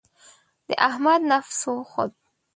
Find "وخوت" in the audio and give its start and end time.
1.75-2.13